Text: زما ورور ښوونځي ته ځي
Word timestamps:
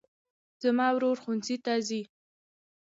زما 0.63 0.87
ورور 0.93 1.17
ښوونځي 1.23 1.57
ته 1.65 1.73
ځي 1.87 2.01